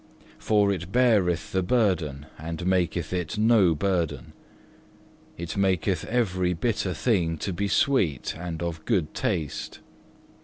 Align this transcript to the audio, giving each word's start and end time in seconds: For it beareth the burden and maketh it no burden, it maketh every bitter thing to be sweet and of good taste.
For 0.39 0.71
it 0.71 0.91
beareth 0.91 1.51
the 1.51 1.61
burden 1.61 2.25
and 2.39 2.65
maketh 2.65 3.13
it 3.13 3.37
no 3.37 3.75
burden, 3.75 4.33
it 5.37 5.55
maketh 5.55 6.05
every 6.05 6.53
bitter 6.53 6.95
thing 6.95 7.37
to 7.37 7.53
be 7.53 7.67
sweet 7.67 8.33
and 8.35 8.63
of 8.63 8.83
good 8.85 9.13
taste. 9.13 9.79